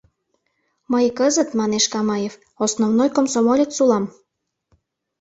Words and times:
—Мый 0.91 1.05
кызыт,— 1.19 1.49
манеш 1.59 1.85
Камаев,— 1.93 2.33
основной 2.63 3.09
комсомолец 3.15 3.73
улам... 3.83 4.05